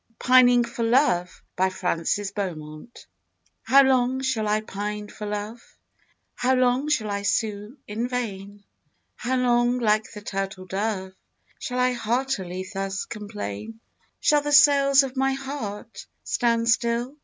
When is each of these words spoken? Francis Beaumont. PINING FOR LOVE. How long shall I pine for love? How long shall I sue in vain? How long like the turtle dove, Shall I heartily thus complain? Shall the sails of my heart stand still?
Francis 0.19 0.31
Beaumont. 0.31 0.65
PINING 0.65 0.65
FOR 0.65 0.83
LOVE. 0.83 2.17
How 3.61 3.83
long 3.83 4.19
shall 4.23 4.47
I 4.47 4.61
pine 4.61 5.09
for 5.09 5.27
love? 5.27 5.61
How 6.33 6.55
long 6.55 6.89
shall 6.89 7.11
I 7.11 7.21
sue 7.21 7.77
in 7.87 8.07
vain? 8.07 8.63
How 9.15 9.35
long 9.37 9.77
like 9.77 10.11
the 10.11 10.21
turtle 10.21 10.65
dove, 10.65 11.13
Shall 11.59 11.77
I 11.77 11.91
heartily 11.93 12.67
thus 12.73 13.05
complain? 13.05 13.79
Shall 14.19 14.41
the 14.41 14.51
sails 14.51 15.03
of 15.03 15.15
my 15.15 15.33
heart 15.33 16.07
stand 16.23 16.67
still? 16.67 17.15